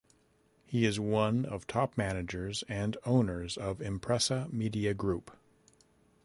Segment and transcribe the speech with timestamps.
[0.65, 5.37] He is one of top managers and owners of Impresa media group.